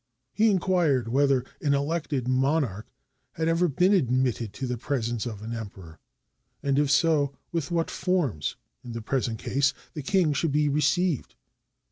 [0.33, 2.87] He inquired whether an elected monarch
[3.33, 5.99] had ever been admitted to the presence of an Emperor;
[6.63, 11.35] and if so, with what forms, in the present case, the king should be received.